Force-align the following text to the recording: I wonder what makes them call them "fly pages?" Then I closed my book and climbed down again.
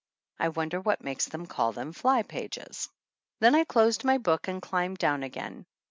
I 0.39 0.49
wonder 0.49 0.81
what 0.81 1.03
makes 1.03 1.27
them 1.27 1.45
call 1.45 1.73
them 1.73 1.93
"fly 1.93 2.23
pages?" 2.23 2.89
Then 3.39 3.53
I 3.53 3.65
closed 3.65 4.03
my 4.03 4.17
book 4.17 4.47
and 4.47 4.59
climbed 4.59 4.97
down 4.97 5.21
again. 5.21 5.67